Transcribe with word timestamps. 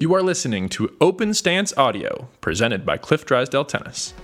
You 0.00 0.14
are 0.14 0.22
listening 0.22 0.70
to 0.70 0.96
Open 1.02 1.34
Stance 1.34 1.76
Audio, 1.76 2.26
presented 2.40 2.86
by 2.86 2.96
Cliff 2.96 3.26
Drysdale 3.26 3.66
Tennis. 3.66 4.14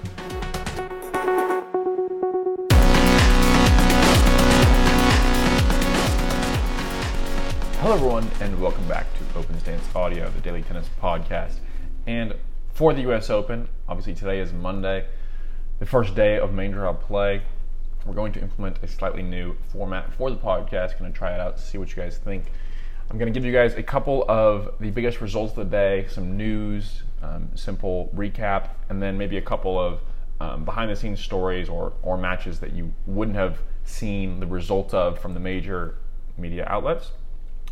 Hello, 7.82 7.92
everyone, 7.92 8.26
and 8.40 8.58
welcome 8.58 8.88
back 8.88 9.06
to 9.18 9.38
Open 9.38 9.60
Stance 9.60 9.84
Audio, 9.94 10.30
the 10.30 10.40
daily 10.40 10.62
tennis 10.62 10.88
podcast. 10.98 11.56
And 12.06 12.34
for 12.72 12.94
the 12.94 13.02
U.S. 13.02 13.28
Open, 13.28 13.68
obviously 13.86 14.14
today 14.14 14.40
is 14.40 14.54
Monday, 14.54 15.04
the 15.78 15.84
first 15.84 16.14
day 16.14 16.38
of 16.38 16.54
main 16.54 16.70
draw 16.70 16.94
play. 16.94 17.42
We're 18.06 18.14
going 18.14 18.32
to 18.32 18.40
implement 18.40 18.78
a 18.82 18.88
slightly 18.88 19.22
new 19.22 19.54
format 19.70 20.10
for 20.14 20.30
the 20.30 20.38
podcast. 20.38 20.98
Going 20.98 21.12
to 21.12 21.18
try 21.18 21.34
it 21.34 21.40
out, 21.40 21.60
see 21.60 21.76
what 21.76 21.90
you 21.90 21.96
guys 21.96 22.16
think. 22.16 22.44
I'm 23.08 23.18
going 23.18 23.32
to 23.32 23.38
give 23.38 23.44
you 23.46 23.52
guys 23.52 23.74
a 23.74 23.82
couple 23.82 24.24
of 24.28 24.74
the 24.80 24.90
biggest 24.90 25.20
results 25.20 25.52
of 25.52 25.58
the 25.58 25.76
day, 25.76 26.06
some 26.08 26.36
news, 26.36 27.02
um, 27.22 27.48
simple 27.54 28.10
recap, 28.14 28.70
and 28.88 29.00
then 29.00 29.16
maybe 29.16 29.36
a 29.36 29.42
couple 29.42 29.78
of 29.78 30.00
um, 30.40 30.64
behind 30.64 30.90
the 30.90 30.96
scenes 30.96 31.20
stories 31.20 31.68
or, 31.68 31.92
or 32.02 32.18
matches 32.18 32.58
that 32.60 32.72
you 32.72 32.92
wouldn't 33.06 33.36
have 33.36 33.60
seen 33.84 34.40
the 34.40 34.46
result 34.46 34.92
of 34.92 35.18
from 35.20 35.34
the 35.34 35.40
major 35.40 35.94
media 36.36 36.66
outlets, 36.68 37.12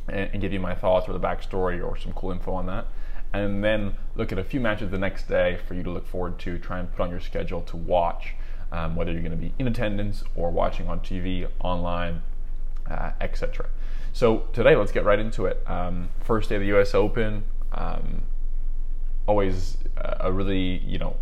and, 0.09 0.31
and 0.33 0.41
give 0.41 0.53
you 0.53 0.61
my 0.61 0.75
thoughts 0.75 1.09
or 1.09 1.13
the 1.13 1.21
backstory 1.21 1.85
or 1.85 1.97
some 1.97 2.13
cool 2.13 2.31
info 2.31 2.53
on 2.53 2.67
that. 2.67 2.87
And 3.33 3.65
then 3.65 3.97
look 4.15 4.31
at 4.31 4.39
a 4.39 4.45
few 4.45 4.61
matches 4.61 4.91
the 4.91 4.99
next 4.99 5.29
day 5.29 5.59
for 5.67 5.75
you 5.75 5.83
to 5.83 5.91
look 5.91 6.07
forward 6.07 6.39
to, 6.41 6.59
try 6.59 6.79
and 6.79 6.91
put 6.93 7.03
on 7.03 7.11
your 7.11 7.21
schedule 7.21 7.63
to 7.63 7.77
watch, 7.77 8.35
um, 8.71 8.95
whether 8.95 9.11
you're 9.11 9.23
going 9.23 9.33
to 9.33 9.37
be 9.37 9.53
in 9.59 9.67
attendance 9.67 10.23
or 10.37 10.53
watching 10.53 10.89
on 10.89 11.01
TV, 11.01 11.49
online, 11.59 12.23
etc. 13.25 13.69
So 14.13 14.49
today, 14.53 14.77
let's 14.77 14.93
get 14.93 15.05
right 15.05 15.19
into 15.19 15.47
it. 15.47 15.63
Um, 15.67 16.09
first 16.21 16.49
day 16.49 16.57
of 16.57 16.61
the 16.61 16.69
U.S. 16.69 16.95
Open. 16.95 17.45
Um, 17.73 18.23
always 19.27 19.79
a 19.97 20.31
really 20.31 20.79
you 20.85 20.99
know 20.99 21.17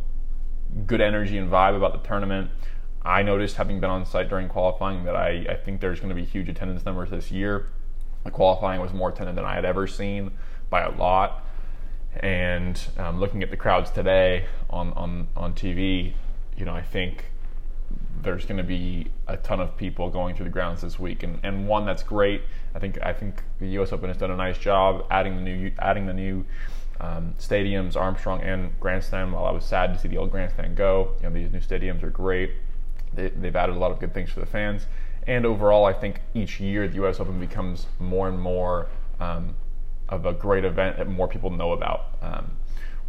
good 0.87 1.01
energy 1.01 1.39
and 1.39 1.51
vibe 1.51 1.77
about 1.77 1.93
the 1.93 2.07
tournament. 2.07 2.51
I 3.05 3.23
noticed 3.23 3.57
having 3.57 3.81
been 3.81 3.91
on 3.91 4.07
site 4.07 4.29
during 4.29 4.49
qualifying 4.49 5.05
that 5.05 5.17
I, 5.17 5.47
I 5.49 5.55
think 5.57 5.81
there's 5.81 5.99
going 5.99 6.11
to 6.11 6.15
be 6.15 6.25
huge 6.25 6.49
attendance 6.49 6.85
numbers 6.85 7.11
this 7.11 7.31
year. 7.31 7.69
The 8.25 8.31
qualifying 8.31 8.81
was 8.81 8.93
more 8.93 9.11
attended 9.11 9.35
than 9.35 9.45
I 9.45 9.55
had 9.55 9.65
ever 9.65 9.87
seen 9.87 10.33
by 10.71 10.83
a 10.83 10.91
lot. 10.91 11.45
And 12.21 12.81
um, 12.99 13.19
looking 13.19 13.43
at 13.43 13.51
the 13.51 13.57
crowds 13.57 13.91
today 13.91 14.47
on, 14.71 14.93
on, 14.93 15.29
on 15.37 15.55
TV, 15.55 16.15
you 16.57 16.65
know, 16.65 16.75
I 16.75 16.83
think 16.83 17.25
there's 18.23 18.45
going 18.45 18.59
to 18.59 18.65
be 18.65 19.09
a 19.27 19.37
ton 19.37 19.61
of 19.61 19.77
people 19.77 20.09
going 20.09 20.35
through 20.35 20.45
the 20.45 20.51
grounds 20.51 20.83
this 20.83 20.99
week, 20.99 21.23
and, 21.23 21.39
and 21.43 21.67
one 21.67 21.85
that's 21.85 22.03
great. 22.03 22.43
I 22.75 22.79
think 22.79 22.99
I 23.03 23.13
think 23.13 23.43
the 23.59 23.69
U.S. 23.71 23.93
Open 23.93 24.09
has 24.09 24.17
done 24.17 24.31
a 24.31 24.37
nice 24.37 24.59
job 24.59 25.07
adding 25.11 25.37
the 25.37 25.43
new 25.43 25.73
adding 25.79 26.07
the 26.07 26.15
new 26.15 26.45
um, 27.01 27.35
stadiums, 27.39 27.97
Armstrong 27.97 28.41
and 28.41 28.79
Grandstand. 28.81 29.33
While 29.33 29.45
I 29.45 29.51
was 29.51 29.65
sad 29.65 29.93
to 29.95 30.01
see 30.01 30.09
the 30.09 30.19
old 30.19 30.31
Grandstand 30.31 30.77
go, 30.77 31.15
you 31.19 31.29
know 31.29 31.35
these 31.35 31.51
new 31.53 31.61
stadiums 31.61 32.03
are 32.03 32.11
great. 32.11 32.53
They, 33.13 33.29
they've 33.29 33.55
added 33.55 33.77
a 33.77 33.79
lot 33.79 33.91
of 33.91 33.99
good 33.99 34.15
things 34.15 34.31
for 34.31 34.41
the 34.41 34.47
fans, 34.47 34.87
and 35.27 35.45
overall, 35.45 35.85
I 35.85 35.93
think 35.93 36.21
each 36.35 36.61
year 36.61 36.89
the 36.89 36.97
U.S. 36.97 37.21
Open 37.21 37.39
becomes 37.41 37.87
more 37.99 38.29
and 38.29 38.41
more 38.41 38.89
um, 39.21 39.57
of 40.09 40.27
a 40.27 40.33
great 40.33 40.65
event 40.65 40.97
that 40.99 41.09
more 41.09 41.29
people 41.29 41.51
know 41.51 41.73
about, 41.73 42.17
um, 42.21 42.53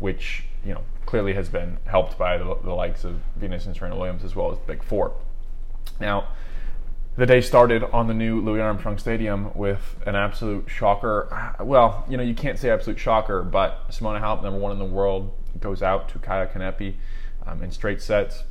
which 0.03 0.43
you 0.65 0.73
know 0.73 0.81
clearly 1.05 1.33
has 1.33 1.47
been 1.47 1.77
helped 1.85 2.17
by 2.17 2.37
the, 2.37 2.43
the 2.61 2.73
likes 2.73 3.05
of 3.05 3.21
Venus 3.37 3.65
and 3.65 3.73
Serena 3.73 3.95
Williams 3.95 4.25
as 4.25 4.35
well 4.35 4.51
as 4.51 4.57
the 4.57 4.65
Big 4.65 4.83
Four. 4.83 5.13
Now, 6.01 6.27
the 7.15 7.25
day 7.25 7.39
started 7.39 7.85
on 7.85 8.07
the 8.07 8.13
new 8.13 8.41
Louis 8.41 8.59
Armstrong 8.59 8.97
Stadium 8.97 9.53
with 9.55 9.95
an 10.05 10.15
absolute 10.15 10.69
shocker. 10.69 11.55
Well, 11.61 12.05
you 12.09 12.17
know, 12.17 12.23
you 12.23 12.35
can't 12.35 12.59
say 12.59 12.69
absolute 12.69 12.99
shocker, 12.99 13.43
but 13.43 13.89
Simona 13.91 14.19
Halep, 14.19 14.43
number 14.43 14.59
one 14.59 14.73
in 14.73 14.77
the 14.77 14.83
world, 14.83 15.33
goes 15.61 15.81
out 15.81 16.09
to 16.09 16.19
Kaia 16.19 16.51
Kanepi 16.51 16.95
um, 17.45 17.63
in 17.63 17.71
straight 17.71 18.01
sets. 18.01 18.43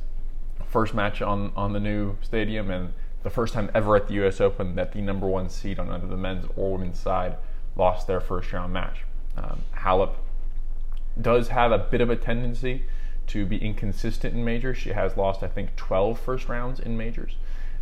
First 0.65 0.95
match 0.95 1.21
on, 1.21 1.51
on 1.55 1.73
the 1.73 1.79
new 1.79 2.17
stadium, 2.23 2.71
and 2.71 2.93
the 3.21 3.29
first 3.29 3.53
time 3.53 3.69
ever 3.75 3.95
at 3.95 4.07
the 4.07 4.15
U.S. 4.15 4.41
Open 4.41 4.73
that 4.73 4.91
the 4.93 5.01
number 5.01 5.27
one 5.27 5.49
seed 5.49 5.77
on 5.77 5.91
either 5.91 6.07
the 6.07 6.17
men's 6.17 6.45
or 6.55 6.71
women's 6.71 6.97
side 6.97 7.35
lost 7.75 8.07
their 8.07 8.19
first 8.19 8.51
round 8.51 8.73
match. 8.73 9.03
Um, 9.37 9.61
Halep 9.75 10.15
does 11.21 11.49
have 11.49 11.71
a 11.71 11.77
bit 11.77 12.01
of 12.01 12.09
a 12.09 12.15
tendency 12.15 12.83
to 13.27 13.45
be 13.45 13.57
inconsistent 13.57 14.33
in 14.33 14.43
majors. 14.43 14.77
She 14.77 14.89
has 14.89 15.15
lost, 15.17 15.43
I 15.43 15.47
think, 15.47 15.75
12 15.75 16.19
first 16.19 16.49
rounds 16.49 16.79
in 16.79 16.97
majors. 16.97 17.35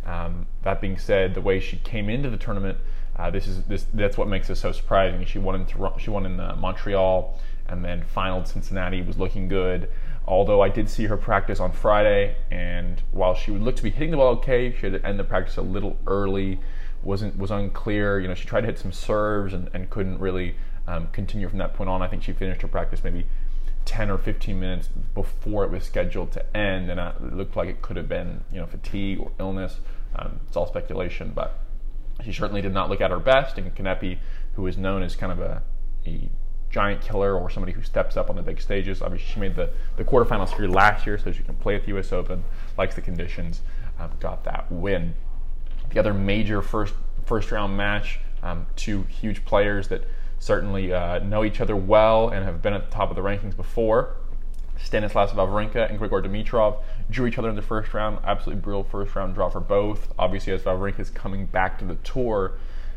Um, 0.04 0.46
that 0.62 0.80
being 0.80 0.98
said, 0.98 1.34
the 1.34 1.40
way 1.40 1.60
she 1.60 1.76
came 1.78 2.08
into 2.08 2.28
the 2.30 2.36
tournament, 2.36 2.78
uh, 3.16 3.30
this 3.30 3.46
is 3.46 3.62
this 3.64 3.86
that's 3.92 4.16
what 4.16 4.26
makes 4.26 4.50
it 4.50 4.56
so 4.56 4.72
surprising. 4.72 5.24
She 5.24 5.38
won 5.38 5.54
in 5.54 5.66
she 5.98 6.10
won 6.10 6.26
in 6.26 6.40
uh, 6.40 6.56
Montreal, 6.58 7.38
and 7.68 7.84
then 7.84 8.02
final 8.02 8.44
Cincinnati 8.44 9.02
was 9.02 9.18
looking 9.18 9.48
good. 9.48 9.88
Although 10.26 10.60
I 10.60 10.68
did 10.68 10.88
see 10.88 11.06
her 11.06 11.16
practice 11.16 11.60
on 11.60 11.72
Friday, 11.72 12.36
and 12.50 13.02
while 13.10 13.34
she 13.34 13.50
would 13.50 13.62
look 13.62 13.76
to 13.76 13.82
be 13.82 13.90
hitting 13.90 14.10
the 14.10 14.16
ball 14.16 14.28
okay, 14.34 14.72
she 14.72 14.86
had 14.86 15.02
to 15.02 15.06
end 15.06 15.18
the 15.18 15.24
practice 15.24 15.56
a 15.56 15.62
little 15.62 15.96
early. 16.06 16.60
wasn't 17.02 17.36
was 17.36 17.50
unclear. 17.50 18.18
You 18.18 18.28
know, 18.28 18.34
she 18.34 18.46
tried 18.46 18.62
to 18.62 18.66
hit 18.66 18.78
some 18.78 18.92
serves 18.92 19.52
and, 19.52 19.68
and 19.74 19.90
couldn't 19.90 20.18
really 20.18 20.56
um, 20.86 21.08
continue 21.12 21.48
from 21.48 21.58
that 21.58 21.74
point 21.74 21.88
on. 21.88 22.02
I 22.02 22.08
think 22.08 22.22
she 22.22 22.32
finished 22.32 22.62
her 22.62 22.68
practice 22.68 23.04
maybe 23.04 23.26
10 23.84 24.10
or 24.10 24.18
15 24.18 24.58
minutes 24.58 24.88
before 25.14 25.64
it 25.64 25.70
was 25.70 25.84
scheduled 25.84 26.32
to 26.32 26.56
end, 26.56 26.90
and 26.90 27.00
it 27.00 27.34
looked 27.34 27.56
like 27.56 27.68
it 27.68 27.82
could 27.82 27.96
have 27.96 28.08
been, 28.08 28.44
you 28.52 28.60
know, 28.60 28.66
fatigue 28.66 29.18
or 29.18 29.32
illness. 29.38 29.80
Um, 30.14 30.40
it's 30.46 30.56
all 30.56 30.66
speculation, 30.66 31.32
but 31.34 31.58
she 32.24 32.32
certainly 32.32 32.62
did 32.62 32.72
not 32.72 32.90
look 32.90 33.00
at 33.00 33.10
her 33.10 33.18
best. 33.18 33.58
And 33.58 33.74
Kanepi, 33.74 34.18
who 34.54 34.66
is 34.66 34.76
known 34.76 35.02
as 35.02 35.16
kind 35.16 35.32
of 35.32 35.40
a, 35.40 35.62
a 36.06 36.28
giant 36.70 37.00
killer 37.00 37.36
or 37.36 37.50
somebody 37.50 37.72
who 37.72 37.82
steps 37.82 38.16
up 38.16 38.30
on 38.30 38.36
the 38.36 38.42
big 38.42 38.60
stages, 38.60 39.02
obviously 39.02 39.26
she 39.26 39.40
made 39.40 39.56
the, 39.56 39.70
the 39.96 40.04
quarterfinals 40.04 40.54
here 40.56 40.68
last 40.68 41.06
year, 41.06 41.18
so 41.18 41.32
she 41.32 41.42
can 41.42 41.54
play 41.56 41.74
at 41.74 41.82
the 41.82 41.88
U.S. 41.88 42.12
Open, 42.12 42.44
likes 42.78 42.94
the 42.94 43.02
conditions, 43.02 43.62
um, 43.98 44.10
got 44.20 44.44
that 44.44 44.70
win. 44.70 45.14
The 45.90 45.98
other 45.98 46.14
major 46.14 46.62
first 46.62 46.94
first 47.24 47.52
round 47.52 47.76
match, 47.76 48.18
um, 48.42 48.66
two 48.74 49.02
huge 49.04 49.44
players 49.44 49.88
that 49.88 50.04
certainly 50.42 50.92
uh, 50.92 51.20
know 51.20 51.44
each 51.44 51.60
other 51.60 51.76
well 51.76 52.28
and 52.28 52.44
have 52.44 52.60
been 52.60 52.72
at 52.72 52.84
the 52.84 52.90
top 52.90 53.10
of 53.10 53.16
the 53.16 53.22
rankings 53.22 53.56
before. 53.56 54.16
Stanislas 54.76 55.30
Wawrinka 55.30 55.88
and 55.88 56.00
Grigor 56.00 56.20
Dimitrov 56.20 56.78
drew 57.08 57.26
each 57.26 57.38
other 57.38 57.48
in 57.48 57.54
the 57.54 57.62
first 57.62 57.94
round. 57.94 58.18
Absolutely 58.24 58.60
brutal 58.60 58.82
first 58.82 59.14
round 59.14 59.36
draw 59.36 59.48
for 59.48 59.60
both. 59.60 60.12
Obviously, 60.18 60.52
as 60.52 60.62
Wawrinka 60.62 60.98
is 60.98 61.10
coming 61.10 61.46
back 61.46 61.78
to 61.78 61.84
the 61.84 61.94
tour, 61.96 62.54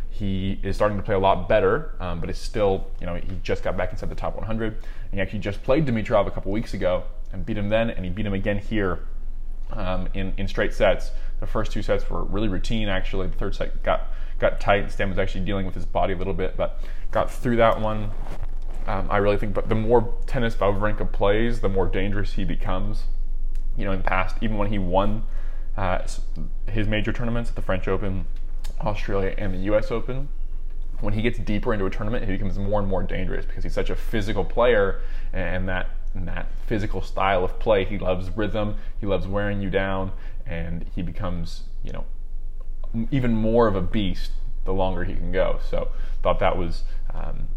he 0.09 0.59
is 0.63 0.75
starting 0.75 0.97
to 0.97 1.03
play 1.03 1.13
a 1.13 1.19
lot 1.19 1.47
better, 1.47 1.93
um, 1.99 2.19
but 2.19 2.31
it's 2.31 2.39
still, 2.39 2.87
you 2.99 3.05
know, 3.05 3.13
he 3.13 3.37
just 3.43 3.61
got 3.61 3.77
back 3.77 3.91
inside 3.91 4.09
the 4.09 4.15
top 4.15 4.35
100. 4.35 4.73
And 4.73 5.13
he 5.13 5.21
actually 5.21 5.39
just 5.39 5.61
played 5.61 5.85
Dimitrov 5.85 6.25
a 6.25 6.31
couple 6.31 6.51
weeks 6.51 6.73
ago 6.73 7.03
and 7.31 7.45
beat 7.45 7.59
him 7.59 7.69
then, 7.69 7.91
and 7.91 8.03
he 8.03 8.09
beat 8.09 8.25
him 8.25 8.33
again 8.33 8.57
here 8.57 9.01
um, 9.71 10.07
in, 10.15 10.33
in 10.37 10.47
straight 10.47 10.73
sets. 10.73 11.11
The 11.41 11.45
first 11.45 11.71
two 11.71 11.83
sets 11.83 12.09
were 12.09 12.23
really 12.23 12.47
routine, 12.47 12.87
actually. 12.87 13.27
The 13.27 13.35
third 13.35 13.53
set 13.53 13.83
got 13.83 14.07
got 14.39 14.59
tight. 14.59 14.91
Stan 14.91 15.09
was 15.09 15.19
actually 15.19 15.45
dealing 15.45 15.65
with 15.65 15.75
his 15.75 15.85
body 15.85 16.13
a 16.13 16.17
little 16.17 16.33
bit, 16.33 16.57
but 16.57 16.79
got 17.11 17.31
through 17.31 17.57
that 17.57 17.79
one. 17.79 18.11
Um, 18.87 19.07
I 19.09 19.17
really 19.17 19.37
think, 19.37 19.53
but 19.53 19.69
the 19.69 19.75
more 19.75 20.13
tennis 20.27 20.55
Wawrinka 20.55 21.11
plays, 21.11 21.61
the 21.61 21.69
more 21.69 21.87
dangerous 21.87 22.33
he 22.33 22.43
becomes. 22.43 23.05
You 23.77 23.85
know, 23.85 23.91
in 23.91 23.97
the 23.99 24.03
past, 24.03 24.37
even 24.41 24.57
when 24.57 24.69
he 24.69 24.79
won 24.79 25.23
uh, 25.75 26.05
his 26.67 26.87
major 26.87 27.11
tournaments 27.11 27.49
at 27.49 27.55
the 27.55 27.61
French 27.61 27.87
Open, 27.87 28.25
Australia, 28.81 29.33
and 29.37 29.53
the 29.53 29.59
U.S. 29.59 29.91
Open, 29.91 30.29
when 31.01 31.13
he 31.13 31.21
gets 31.21 31.39
deeper 31.39 31.73
into 31.73 31.85
a 31.85 31.89
tournament, 31.89 32.25
he 32.25 32.31
becomes 32.31 32.57
more 32.57 32.79
and 32.79 32.87
more 32.87 33.03
dangerous 33.03 33.45
because 33.45 33.63
he's 33.63 33.73
such 33.73 33.89
a 33.89 33.95
physical 33.95 34.45
player, 34.45 35.01
and 35.33 35.67
that 35.67 35.89
and 36.13 36.27
that 36.27 36.47
physical 36.65 37.01
style 37.01 37.43
of 37.43 37.59
play, 37.59 37.83
he 37.83 37.97
loves 37.97 38.29
rhythm, 38.29 38.77
he 38.99 39.05
loves 39.05 39.27
wearing 39.27 39.61
you 39.61 39.69
down, 39.69 40.13
and 40.45 40.85
he 40.95 41.01
becomes, 41.01 41.63
you 41.83 41.91
know, 41.91 42.05
even 43.11 43.33
more 43.33 43.67
of 43.67 43.75
a 43.75 43.81
beast 43.81 44.31
the 44.65 44.73
longer 44.73 45.03
he 45.03 45.13
can 45.13 45.31
go. 45.31 45.59
So 45.69 45.89
thought 46.21 46.39
that 46.39 46.57
was 46.57 46.83
um, 47.13 47.47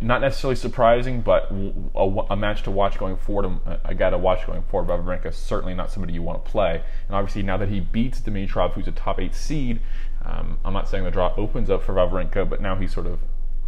not 0.00 0.20
necessarily 0.20 0.56
surprising, 0.56 1.20
but 1.20 1.50
a, 1.94 2.26
a, 2.30 2.36
match 2.36 2.62
to 2.62 2.70
watch 2.70 2.98
going 2.98 3.16
forward. 3.16 3.60
A 3.84 3.94
guy 3.94 4.10
to 4.10 4.18
watch 4.18 4.46
going 4.46 4.62
forward. 4.62 4.88
Wawrinka 4.88 5.32
certainly 5.32 5.74
not 5.74 5.90
somebody 5.90 6.12
you 6.12 6.22
want 6.22 6.44
to 6.44 6.50
play. 6.50 6.82
And 7.06 7.16
obviously 7.16 7.42
now 7.42 7.56
that 7.58 7.68
he 7.68 7.80
beats 7.80 8.20
Dimitrov, 8.20 8.72
who's 8.72 8.88
a 8.88 8.92
top 8.92 9.20
eight 9.20 9.34
seed, 9.34 9.80
um, 10.24 10.58
I'm 10.64 10.72
not 10.72 10.88
saying 10.88 11.04
the 11.04 11.10
draw 11.10 11.34
opens 11.36 11.70
up 11.70 11.82
for 11.82 11.94
Wawrinka, 11.94 12.48
but 12.48 12.60
now 12.60 12.76
he 12.76 12.86
sort 12.86 13.06
of 13.06 13.20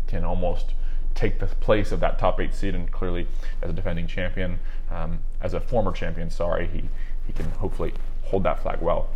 can 0.06 0.24
almost 0.24 0.72
take 1.14 1.38
the 1.38 1.46
place 1.46 1.92
of 1.92 2.00
that 2.00 2.18
top 2.18 2.40
eight 2.40 2.54
seed. 2.54 2.74
And 2.74 2.90
clearly, 2.90 3.28
as 3.60 3.70
a 3.70 3.72
defending 3.72 4.06
champion, 4.06 4.58
um, 4.90 5.20
as 5.40 5.54
a 5.54 5.60
former 5.60 5.92
champion, 5.92 6.30
sorry, 6.30 6.66
he 6.66 6.88
he 7.26 7.32
can 7.32 7.50
hopefully 7.52 7.92
hold 8.24 8.42
that 8.44 8.60
flag 8.62 8.80
well. 8.80 9.08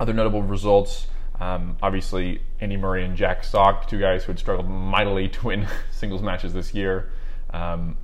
Other 0.00 0.12
notable 0.12 0.42
results. 0.42 1.06
Um, 1.40 1.76
obviously, 1.82 2.40
Andy 2.60 2.76
Murray 2.76 3.04
and 3.04 3.16
Jack 3.16 3.44
Sock, 3.44 3.88
two 3.88 4.00
guys 4.00 4.24
who 4.24 4.32
had 4.32 4.38
struggled 4.38 4.68
mightily 4.68 5.28
to 5.28 5.46
win 5.46 5.68
singles 5.90 6.22
matches 6.22 6.52
this 6.52 6.72
year, 6.72 7.10
um, 7.50 7.96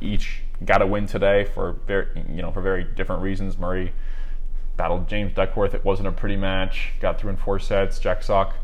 each 0.00 0.42
got 0.64 0.82
a 0.82 0.86
win 0.86 1.06
today 1.06 1.44
for 1.44 1.72
very, 1.86 2.06
you 2.30 2.42
know, 2.42 2.52
for 2.52 2.60
very 2.60 2.84
different 2.84 3.22
reasons. 3.22 3.58
Murray 3.58 3.92
battled 4.76 5.08
James 5.08 5.32
Duckworth. 5.32 5.74
It 5.74 5.84
wasn't 5.84 6.08
a 6.08 6.12
pretty 6.12 6.36
match. 6.36 6.92
Got 7.00 7.20
through 7.20 7.30
in 7.30 7.36
four 7.36 7.58
sets. 7.58 7.98
Jack 7.98 8.22
Sock, 8.22 8.54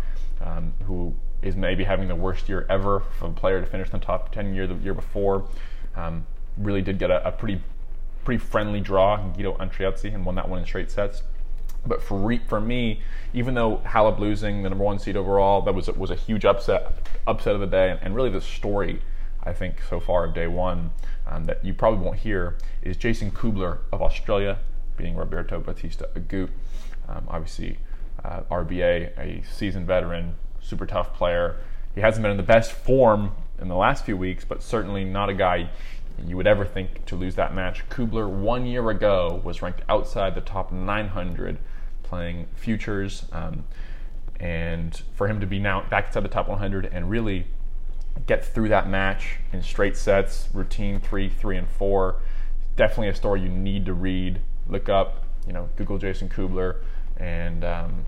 um, 0.41 0.75
who 0.87 1.15
is 1.43 1.57
maybe 1.57 1.85
having 1.85 2.09
the 2.09 2.15
worst 2.15 2.49
year 2.49 2.67
ever 2.71 3.01
for 3.19 3.27
a 3.27 3.31
player 3.31 3.61
to 3.61 3.67
finish 3.67 3.89
in 3.89 3.99
the 4.01 4.05
top 4.05 4.33
10 4.33 4.55
year 4.55 4.67
the 4.67 4.75
year 4.77 4.95
before. 4.95 5.49
Um, 5.95 6.27
really 6.57 6.83
did 6.83 6.99
get 6.99 7.11
a, 7.11 7.27
a, 7.29 7.33
pretty 7.33 7.61
pretty 8.25 8.43
friendly 8.43 8.81
draw, 8.81 9.17
Guido 9.29 9.55
Andreozzi, 9.59 10.15
and 10.15 10.25
won 10.25 10.35
that 10.37 10.49
one 10.49 10.61
in 10.61 10.65
straight 10.65 10.91
sets. 10.91 11.23
But 11.87 12.03
for 12.03 12.19
re, 12.19 12.41
for 12.47 12.61
me, 12.61 13.01
even 13.33 13.55
though 13.55 13.79
Halep 13.85 14.19
losing 14.19 14.63
the 14.63 14.71
number 14.71 14.85
one 14.85 14.99
seed 14.99 15.17
overall, 15.17 15.63
that 15.63 15.75
was 15.75 15.89
was 15.89 16.11
a 16.11 16.15
huge 16.17 16.45
upset 16.45 16.93
upset 17.27 17.55
of 17.55 17.61
the 17.61 17.67
day, 17.67 17.91
and, 17.91 18.01
and 18.03 18.15
really 18.15 18.31
the 18.31 18.41
story 18.41 19.01
I 19.43 19.53
think 19.53 19.83
so 19.89 20.01
far 20.01 20.25
of 20.25 20.35
day 20.35 20.47
one 20.47 20.91
um, 21.27 21.45
that 21.45 21.65
you 21.65 21.75
probably 21.75 22.01
won't 22.01 22.19
hear 22.19 22.57
is 22.83 22.97
Jason 22.97 23.31
Kubler 23.31 23.79
of 23.93 24.01
Australia 24.03 24.59
being 24.97 25.17
Roberto 25.17 25.61
Bautista 25.61 26.09
Agut. 26.15 26.49
Um, 27.09 27.27
obviously, 27.29 27.79
uh, 28.25 28.41
RBA, 28.51 29.19
a 29.19 29.45
seasoned 29.45 29.87
veteran, 29.87 30.35
super 30.61 30.87
tough 30.87 31.15
player. 31.15 31.57
He 31.95 32.01
hasn't 32.01 32.23
been 32.23 32.31
in 32.31 32.37
the 32.37 32.43
best 32.43 32.73
form 32.73 33.33
in 33.61 33.69
the 33.69 33.77
last 33.77 34.05
few 34.05 34.17
weeks, 34.17 34.45
but 34.45 34.63
certainly 34.63 35.05
not 35.05 35.29
a 35.29 35.35
guy 35.35 35.69
you 36.27 36.37
would 36.37 36.47
ever 36.47 36.65
think 36.65 37.05
to 37.07 37.17
lose 37.17 37.35
that 37.35 37.55
match. 37.55 37.89
Kubler, 37.89 38.29
one 38.29 38.67
year 38.67 38.89
ago, 38.91 39.41
was 39.45 39.63
ranked 39.63 39.83
outside 39.89 40.35
the 40.35 40.41
top 40.41 40.73
900 40.73 41.59
playing 42.05 42.47
futures. 42.55 43.27
Um, 43.33 43.65
and 44.41 45.03
for 45.15 45.29
him 45.29 45.41
to 45.41 45.47
be 45.47 45.59
now 45.59 45.85
back 45.89 46.09
inside 46.09 46.25
the 46.25 46.29
top 46.29 46.49
100 46.49 46.87
and 46.87 47.09
really 47.09 47.47
get 48.27 48.45
through 48.45 48.69
that 48.69 48.89
match 48.89 49.39
in 49.53 49.63
straight 49.63 49.97
sets, 49.97 50.49
routine 50.53 51.01
three, 51.01 51.29
three, 51.29 51.57
and 51.57 51.69
four, 51.69 52.21
definitely 52.77 53.09
a 53.09 53.15
story 53.15 53.41
you 53.41 53.49
need 53.49 53.87
to 53.87 53.95
read. 53.95 54.41
Look 54.69 54.89
up, 54.89 55.25
you 55.47 55.53
know, 55.53 55.69
Google 55.77 55.99
Jason 55.99 56.29
Kubler, 56.29 56.77
and 57.17 57.65
um, 57.65 58.07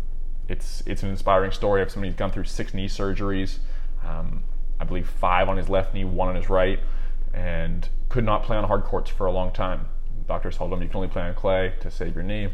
it's 0.49 0.82
it's 0.87 1.02
an 1.02 1.10
inspiring 1.10 1.50
story 1.50 1.82
of 1.82 1.90
somebody 1.90 2.10
who's 2.10 2.19
gone 2.19 2.31
through 2.31 2.44
six 2.44 2.72
knee 2.72 2.88
surgeries. 2.88 3.58
Um, 4.04 4.42
I 4.81 4.84
believe 4.84 5.08
five 5.08 5.49
on 5.49 5.56
his 5.56 5.69
left 5.69 5.94
knee, 5.94 6.04
one 6.04 6.28
on 6.28 6.37
his 6.37 6.49
right, 6.49 6.81
and 7.34 7.88
could 8.08 8.25
not 8.25 8.42
play 8.42 8.56
on 8.56 8.64
hard 8.64 8.84
courts 8.84 9.10
for 9.10 9.26
a 9.26 9.32
long 9.32 9.52
time. 9.52 9.88
Doctors 10.26 10.56
told 10.56 10.72
him 10.72 10.82
you 10.82 10.88
can 10.88 10.96
only 10.96 11.08
play 11.08 11.22
on 11.22 11.34
clay 11.34 11.75
to 11.81 11.90
save 11.90 12.14
your 12.14 12.25
knee. 12.25 12.49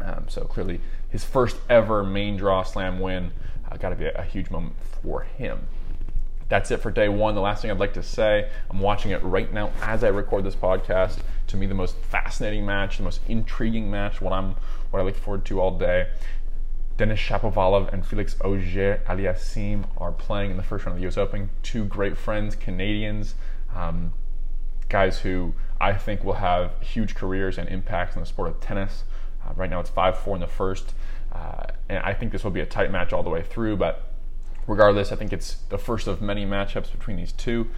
Um, 0.00 0.26
so 0.28 0.42
clearly, 0.42 0.80
his 1.10 1.24
first 1.24 1.56
ever 1.68 2.04
main 2.04 2.36
draw 2.36 2.62
slam 2.62 3.00
win 3.00 3.32
uh, 3.70 3.76
got 3.76 3.90
to 3.90 3.96
be 3.96 4.06
a, 4.06 4.14
a, 4.14 4.22
huge 4.22 4.50
moment 4.50 4.74
for 5.02 5.22
him. 5.22 5.66
That's 6.48 6.70
it 6.70 6.78
for 6.78 6.90
day 6.90 7.08
one. 7.08 7.34
The 7.34 7.40
last 7.40 7.62
thing 7.62 7.70
I'd 7.70 7.78
like 7.78 7.94
to 7.94 8.02
say, 8.02 8.50
I'm 8.70 8.80
watching 8.80 9.10
it 9.10 9.22
right 9.22 9.52
now 9.52 9.70
as 9.82 10.02
I 10.02 10.08
record 10.08 10.44
this 10.44 10.54
podcast. 10.54 11.18
To 11.48 11.56
me, 11.56 11.66
the 11.66 11.74
most 11.74 11.96
fascinating 11.96 12.64
match, 12.64 12.98
the 12.98 13.02
most 13.02 13.20
intriguing 13.28 13.90
match, 13.90 14.20
what 14.20 14.32
I'm, 14.32 14.54
what 14.90 15.00
I 15.00 15.02
look 15.02 15.16
forward 15.16 15.44
to 15.46 15.60
all 15.60 15.76
day. 15.76 16.08
Denis 16.96 17.20
Shapovalov 17.20 17.92
and 17.92 18.04
Felix 18.04 18.34
Auger 18.40 19.00
Aliassime 19.06 19.84
are 19.98 20.10
playing 20.10 20.50
in 20.50 20.56
the 20.56 20.62
first 20.62 20.84
round 20.84 20.96
of 20.96 20.98
the 20.98 21.02
U.S. 21.02 21.16
Open. 21.16 21.48
Two 21.62 21.84
great 21.84 22.16
friends, 22.16 22.56
Canadians, 22.56 23.34
um, 23.74 24.12
guys 24.88 25.20
who 25.20 25.54
I 25.80 25.92
think 25.92 26.24
will 26.24 26.34
have 26.34 26.72
huge 26.80 27.14
careers 27.14 27.56
and 27.56 27.68
impacts 27.68 28.16
in 28.16 28.20
the 28.20 28.26
sport 28.26 28.48
of 28.48 28.60
tennis. 28.60 29.04
Uh, 29.48 29.52
right 29.54 29.70
now, 29.70 29.80
it's 29.80 29.90
five-four 29.90 30.34
in 30.34 30.40
the 30.40 30.46
first, 30.46 30.94
uh, 31.32 31.64
and 31.88 31.98
I 31.98 32.12
think 32.14 32.32
this 32.32 32.44
will 32.44 32.50
be 32.50 32.60
a 32.60 32.66
tight 32.66 32.90
match 32.90 33.12
all 33.12 33.22
the 33.22 33.30
way 33.30 33.42
through. 33.42 33.76
But 33.76 34.10
regardless, 34.66 35.12
I 35.12 35.16
think 35.16 35.32
it's 35.32 35.54
the 35.68 35.78
first 35.78 36.06
of 36.06 36.20
many 36.20 36.44
matchups 36.44 36.92
between 36.92 37.16
these 37.16 37.32
two. 37.32 37.68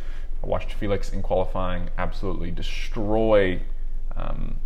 I 0.42 0.46
watched 0.46 0.72
Felix 0.72 1.10
in 1.12 1.22
qualifying 1.22 1.90
absolutely 1.98 2.50
destroy 2.50 3.60
um, 4.16 4.56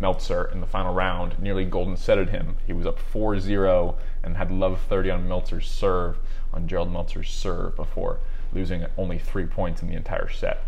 Melzer 0.00 0.50
in 0.52 0.60
the 0.60 0.66
final 0.66 0.94
round, 0.94 1.38
nearly 1.38 1.64
golden 1.64 1.96
setted 1.96 2.30
him. 2.30 2.56
He 2.66 2.72
was 2.72 2.86
up 2.86 2.98
4 2.98 3.38
0 3.38 3.96
and 4.22 4.36
had 4.36 4.50
love 4.50 4.80
30 4.88 5.10
on 5.10 5.28
Melzer's 5.28 5.68
serve, 5.68 6.18
on 6.52 6.68
Gerald 6.68 6.92
Melzer's 6.92 7.30
serve, 7.30 7.76
before 7.76 8.20
losing 8.52 8.86
only 8.96 9.18
three 9.18 9.46
points 9.46 9.82
in 9.82 9.88
the 9.88 9.94
entire 9.94 10.28
set. 10.28 10.62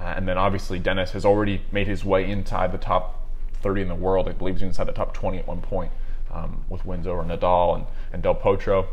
Uh, 0.00 0.14
and 0.16 0.28
then 0.28 0.38
obviously, 0.38 0.78
Denis 0.78 1.10
has 1.10 1.24
already 1.24 1.62
made 1.72 1.88
his 1.88 2.04
way 2.04 2.30
inside 2.30 2.70
the 2.70 2.78
top 2.78 3.17
30 3.62 3.82
in 3.82 3.88
the 3.88 3.94
world. 3.94 4.28
I 4.28 4.32
believe 4.32 4.54
he's 4.54 4.62
inside 4.62 4.84
the 4.84 4.92
top 4.92 5.14
20 5.14 5.38
at 5.38 5.46
one 5.46 5.60
point 5.60 5.92
um, 6.32 6.64
with 6.68 6.84
wins 6.84 7.06
over 7.06 7.22
Nadal 7.22 7.76
and, 7.76 7.84
and 8.12 8.22
Del 8.22 8.34
Potro 8.34 8.86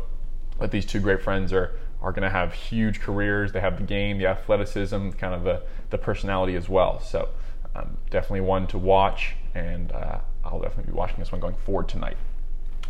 but 0.58 0.70
these 0.70 0.86
two 0.86 1.00
great 1.00 1.22
friends 1.22 1.52
are 1.52 1.78
are 2.02 2.12
going 2.12 2.22
to 2.22 2.30
have 2.30 2.52
huge 2.52 3.00
careers. 3.00 3.52
They 3.52 3.60
have 3.60 3.78
the 3.78 3.84
game, 3.84 4.18
the 4.18 4.26
athleticism, 4.26 5.10
kind 5.10 5.34
of 5.34 5.44
the 5.44 5.62
the 5.90 5.98
personality 5.98 6.56
as 6.56 6.68
well. 6.68 7.00
So 7.00 7.28
um, 7.74 7.96
definitely 8.10 8.42
one 8.42 8.66
to 8.68 8.78
watch, 8.78 9.34
and 9.54 9.92
uh, 9.92 10.18
I'll 10.44 10.60
definitely 10.60 10.92
be 10.92 10.96
watching 10.96 11.18
this 11.18 11.32
one 11.32 11.40
going 11.40 11.54
forward 11.54 11.88
tonight. 11.88 12.16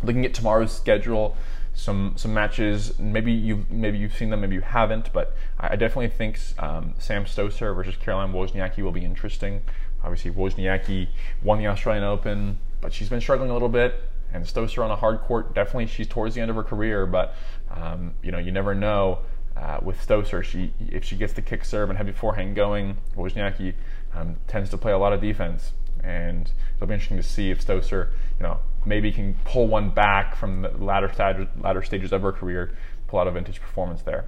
Looking 0.03 0.25
at 0.25 0.33
tomorrow's 0.33 0.75
schedule, 0.75 1.35
some 1.77 2.13
some 2.17 2.33
matches. 2.33 2.97
Maybe 2.99 3.31
you 3.31 3.65
maybe 3.69 3.97
you've 3.97 4.15
seen 4.15 4.29
them, 4.29 4.41
maybe 4.41 4.55
you 4.55 4.61
haven't, 4.61 5.13
but 5.13 5.35
I, 5.59 5.73
I 5.73 5.75
definitely 5.75 6.09
think 6.09 6.39
um, 6.59 6.95
Sam 6.99 7.25
Stosur 7.25 7.73
versus 7.75 7.95
Caroline 7.95 8.33
Wozniacki 8.33 8.83
will 8.83 8.91
be 8.91 9.05
interesting. 9.05 9.61
Obviously, 10.03 10.31
Wozniacki 10.31 11.07
won 11.43 11.59
the 11.59 11.67
Australian 11.67 12.03
Open, 12.03 12.57
but 12.81 12.93
she's 12.93 13.09
been 13.09 13.21
struggling 13.21 13.49
a 13.49 13.53
little 13.53 13.69
bit 13.69 14.03
and 14.33 14.45
Stosur 14.45 14.83
on 14.83 14.91
a 14.91 14.95
hard 14.95 15.21
court, 15.21 15.53
definitely 15.53 15.87
she's 15.87 16.07
towards 16.07 16.35
the 16.35 16.41
end 16.41 16.49
of 16.49 16.55
her 16.55 16.63
career, 16.63 17.05
but 17.05 17.35
um, 17.71 18.13
you 18.21 18.31
know 18.31 18.37
you 18.37 18.51
never 18.51 18.75
know 18.75 19.19
uh, 19.55 19.79
with 19.81 20.05
Stosur. 20.05 20.43
She 20.43 20.73
if 20.79 21.03
she 21.03 21.15
gets 21.15 21.33
the 21.33 21.41
kick 21.41 21.63
serve 21.63 21.89
and 21.89 21.97
heavy 21.97 22.11
forehand 22.11 22.55
going, 22.55 22.97
Wozniacki 23.15 23.73
um, 24.13 24.35
tends 24.47 24.69
to 24.71 24.77
play 24.77 24.91
a 24.91 24.97
lot 24.97 25.13
of 25.13 25.21
defense, 25.21 25.73
and 26.07 26.51
it'll 26.75 26.87
be 26.87 26.93
interesting 26.93 27.17
to 27.17 27.23
see 27.23 27.51
if 27.51 27.65
Stosur 27.65 28.07
you 28.39 28.43
know 28.43 28.59
maybe 28.85 29.11
can 29.11 29.35
pull 29.43 29.67
one 29.67 29.89
back 29.89 30.35
from 30.35 30.61
the 30.61 30.69
latter 30.69 31.47
latter 31.59 31.83
stages 31.83 32.11
of 32.13 32.21
her 32.21 32.31
career, 32.31 32.75
pull 33.07 33.19
out 33.19 33.27
a 33.27 33.31
vintage 33.31 33.61
performance 33.61 34.01
there. 34.01 34.25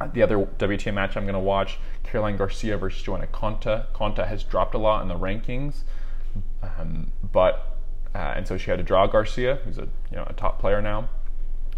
Uh, 0.00 0.08
the 0.08 0.22
other 0.22 0.38
WTA 0.38 0.92
match 0.92 1.16
I'm 1.16 1.24
going 1.24 1.34
to 1.34 1.38
watch, 1.38 1.78
Caroline 2.02 2.36
Garcia 2.36 2.76
versus 2.76 3.00
Joanna 3.02 3.28
Konta. 3.28 3.86
Konta 3.94 4.26
has 4.26 4.42
dropped 4.42 4.74
a 4.74 4.78
lot 4.78 5.02
in 5.02 5.08
the 5.08 5.14
rankings, 5.14 5.82
um, 6.62 7.12
but 7.32 7.76
uh, 8.14 8.32
and 8.36 8.48
so 8.48 8.56
she 8.56 8.70
had 8.70 8.78
to 8.78 8.82
draw 8.82 9.06
Garcia, 9.06 9.60
who's 9.64 9.78
a 9.78 9.88
you 10.10 10.16
know 10.16 10.24
a 10.26 10.32
top 10.32 10.58
player 10.58 10.80
now. 10.80 11.08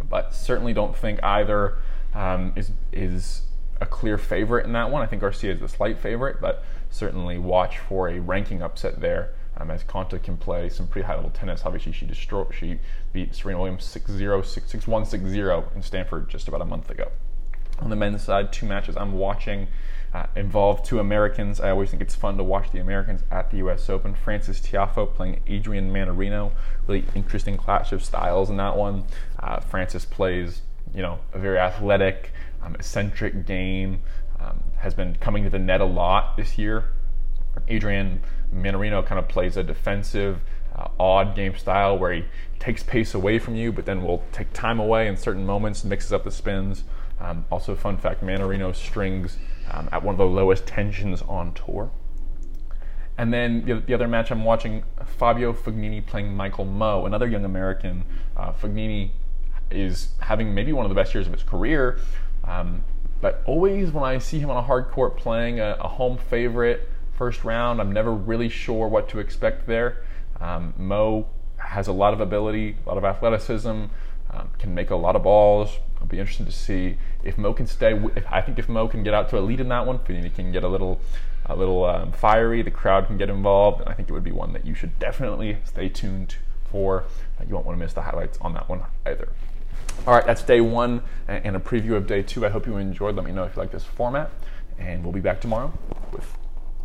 But 0.09 0.35
certainly 0.35 0.73
don't 0.73 0.97
think 0.97 1.23
either 1.23 1.79
um, 2.15 2.53
is 2.55 2.71
is 2.93 3.43
a 3.81 3.87
clear 3.87 4.19
favorite 4.19 4.65
in 4.65 4.73
that 4.73 4.91
one. 4.91 5.03
I 5.03 5.07
think 5.07 5.21
Garcia 5.21 5.53
is 5.53 5.63
a 5.63 5.69
slight 5.69 5.99
favorite, 5.99 6.41
but 6.41 6.65
certainly 6.91 7.39
watch 7.39 7.79
for 7.79 8.09
a 8.09 8.21
ranking 8.21 8.63
upset 8.63 9.01
there. 9.01 9.35
Um, 9.59 9.71
as 9.71 9.83
Konta 9.85 10.23
can 10.23 10.37
play 10.37 10.69
some 10.69 10.87
pretty 10.87 11.07
high 11.07 11.15
level 11.15 11.31
tennis. 11.31 11.63
Obviously, 11.65 11.93
she 11.93 12.05
destroyed, 12.05 12.49
she 12.53 12.79
beat 13.15 13.35
Serena 13.35 13.59
Williams 13.59 13.85
6-0, 13.87 14.19
6-1, 14.21 14.85
6-0 14.85 15.75
in 15.75 15.83
Stanford 15.83 16.29
just 16.29 16.47
about 16.47 16.61
a 16.61 16.67
month 16.67 16.91
ago. 16.91 17.11
On 17.79 17.89
the 17.89 17.97
men's 17.97 18.23
side, 18.23 18.53
two 18.53 18.67
matches 18.67 18.97
I'm 18.99 19.13
watching 19.13 19.69
uh, 20.17 20.27
involve 20.35 20.83
two 20.83 20.99
Americans. 20.99 21.61
I 21.61 21.71
always 21.71 21.91
think 21.91 22.03
it's 22.03 22.15
fun 22.15 22.37
to 22.39 22.45
watch 22.45 22.71
the 22.71 22.79
Americans 22.79 23.23
at 23.31 23.51
the 23.51 23.59
U.S. 23.59 23.91
Open. 23.91 24.15
Frances 24.15 24.61
Tiafoe 24.61 25.13
playing 25.13 25.43
Adrian 25.47 25.93
Mannarino. 25.93 26.53
Really 26.87 27.05
interesting 27.15 27.57
clash 27.57 27.93
of 27.93 28.03
styles 28.03 28.49
in 28.49 28.57
that 28.57 28.77
one. 28.77 29.05
Uh, 29.39 29.61
Frances 29.61 30.05
plays, 30.07 30.63
you 30.95 31.03
know, 31.03 31.19
a 31.35 31.39
very 31.39 31.59
athletic, 31.59 32.33
um, 32.67 32.75
eccentric 32.75 33.47
game. 33.47 34.03
Um, 34.39 34.63
has 34.79 34.93
been 34.93 35.17
coming 35.17 35.45
to 35.45 35.51
the 35.51 35.59
net 35.59 35.81
a 35.81 35.87
lot 35.87 36.37
this 36.37 36.59
year. 36.59 36.85
Adrian 37.69 38.23
Mannarino 38.55 39.05
kind 39.05 39.19
of 39.19 39.29
plays 39.29 39.57
a 39.57 39.63
defensive, 39.63 40.41
uh, 40.75 40.89
odd 41.01 41.35
game 41.35 41.57
style 41.57 41.99
where 41.99 42.13
he 42.13 42.25
takes 42.59 42.83
pace 42.83 43.15
away 43.15 43.39
from 43.39 43.57
you, 43.57 43.73
but 43.73 43.87
then 43.87 44.03
will 44.03 44.23
take 44.33 44.53
time 44.53 44.79
away 44.79 45.09
in 45.09 45.17
certain 45.17 45.47
moments, 45.47 45.83
and 45.83 45.91
mixes 45.91 46.13
up 46.13 46.25
the 46.25 46.31
spins. 46.31 46.85
Um, 47.19 47.47
also, 47.51 47.75
fun 47.75 47.97
fact 47.97 48.23
Mannarino 48.23 48.75
strings 48.75 49.39
um, 49.71 49.89
at 49.91 50.03
one 50.03 50.15
of 50.15 50.19
the 50.19 50.27
lowest 50.27 50.67
tensions 50.67 51.23
on 51.23 51.55
tour. 51.55 51.91
And 53.17 53.33
then 53.33 53.65
the, 53.65 53.81
the, 53.81 53.95
other 53.95 54.07
match 54.07 54.31
I'm 54.31 54.45
watching, 54.45 54.85
Fabio 55.07 55.55
Fognini 55.55 56.05
playing 56.07 56.37
Michael 56.37 56.67
Mmoh, 56.67 57.07
another 57.07 57.27
young 57.27 57.47
American. 57.47 58.05
Uh, 58.37 58.53
Fognini 58.53 59.13
is 59.71 60.09
having 60.21 60.55
maybe 60.55 60.73
one 60.73 60.85
of 60.85 60.91
the 60.91 60.95
best 60.95 61.15
years 61.15 61.27
of 61.27 61.33
his 61.33 61.43
career, 61.43 61.99
um, 62.47 62.85
but 63.21 63.43
always 63.47 63.91
when 63.91 64.05
I 64.05 64.19
see 64.19 64.39
him 64.39 64.51
on 64.51 64.57
a 64.57 64.63
hard 64.63 64.91
court 64.91 65.17
playing 65.17 65.59
a, 65.61 65.77
a, 65.81 65.89
home 65.89 66.19
favorite 66.19 66.89
first 67.17 67.45
round, 67.45 67.81
I'm 67.81 67.93
never 67.93 68.13
really 68.13 68.49
sure 68.49 68.89
what 68.89 69.09
to 69.11 69.19
expect 69.19 69.67
there. 69.67 70.05
Um, 70.41 70.75
Mmoh 70.79 71.27
has 71.57 71.89
a 71.89 71.93
lot 71.93 72.13
of 72.13 72.21
ability, 72.21 72.77
a 72.85 72.89
lot 72.89 72.99
of 72.99 73.05
athleticism, 73.05 73.87
um, 74.31 74.51
can 74.59 74.75
make 74.75 74.91
a 74.91 74.97
lot 74.97 75.17
of 75.17 75.23
balls. 75.23 75.79
It'll 75.97 76.07
be 76.07 76.19
interesting 76.19 76.47
to 76.47 76.53
see 76.53 76.99
if 77.25 77.37
Mmoh 77.37 77.57
can 77.57 77.67
stay. 77.67 77.95
If, 78.15 78.25
I 78.31 78.43
think 78.43 78.59
if 78.59 78.67
Mmoh 78.67 78.91
can 78.91 79.03
get 79.03 79.15
out 79.15 79.31
to 79.31 79.39
a 79.39 79.41
lead 79.41 79.61
in 79.61 79.69
that 79.69 79.87
one, 79.87 79.99
he 80.07 80.29
can 80.29 80.53
get 80.53 80.63
a 80.63 80.69
little, 80.69 81.01
a 81.47 81.57
little 81.57 81.85
um, 81.87 82.13
fiery. 82.13 82.61
The 82.63 82.71
crowd 82.71 83.07
can 83.07 83.17
get 83.17 83.31
involved, 83.31 83.81
and 83.81 83.89
I 83.89 83.95
think 83.95 84.11
it 84.11 84.13
would 84.13 84.25
be 84.25 84.33
one 84.33 84.53
that 84.53 84.67
you 84.67 84.75
should 84.75 84.99
definitely 84.99 85.59
stay 85.65 85.89
tuned 85.89 86.37
for. 86.71 87.05
You 87.47 87.55
won't 87.55 87.67
want 87.67 87.79
to 87.79 87.85
miss 87.85 87.95
the 87.95 88.03
highlights 88.03 88.39
on 88.43 88.53
that 88.55 88.69
one 88.69 88.83
either. 89.07 89.31
All 90.07 90.15
right, 90.15 90.25
that's 90.25 90.43
day 90.43 90.61
one 90.61 91.03
and 91.27 91.57
a 91.57 91.61
preview 91.61 91.95
of 91.95 92.07
day 92.07 92.23
two. 92.23 92.47
I 92.47 92.49
hope 92.49 92.67
you 92.67 92.77
enjoyed. 92.77 93.17
Let 93.17 93.25
me 93.25 93.33
know 93.33 93.45
if 93.45 93.57
you 93.57 93.63
like 93.63 93.73
this 93.73 93.85
format, 93.85 94.31
and 94.79 95.03
we'll 95.03 95.13
be 95.13 95.21
back 95.21 95.41
tomorrow 95.41 95.77
with 96.13 96.27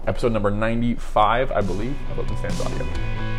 episode 0.08 0.32
number 0.32 0.50
95, 0.50 1.52
I 1.52 1.62
believe, 1.62 1.96
of 2.12 2.20
Open 2.20 2.38
Stance 2.38 2.60
Audio. 2.62 3.31